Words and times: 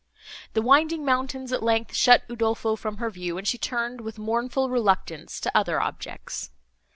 The 0.53 0.63
winding 0.63 1.05
mountains, 1.05 1.53
at 1.53 1.61
length, 1.61 1.93
shut 1.93 2.23
Udolpho 2.27 2.75
from 2.75 2.97
her 2.97 3.11
view, 3.11 3.37
and 3.37 3.47
she 3.47 3.59
turned, 3.59 4.01
with 4.01 4.17
mournful 4.17 4.67
reluctance, 4.67 5.39
to 5.41 5.55
other 5.55 5.79
objects. 5.79 6.49